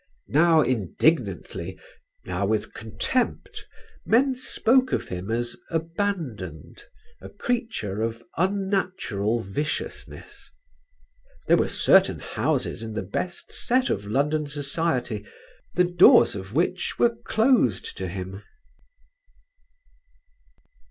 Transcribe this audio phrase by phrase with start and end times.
[0.33, 1.77] Now indignantly,
[2.25, 3.67] now with contempt,
[4.03, 6.85] men spoke of him as abandoned,
[7.21, 10.49] a creature of unnatural viciousness.
[11.45, 15.23] There were certain houses in the best set of London society
[15.75, 18.41] the doors of which were closed to him.